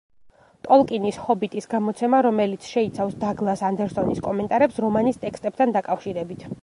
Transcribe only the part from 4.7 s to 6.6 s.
რომანის ტექსტებთან დაკავშირებით.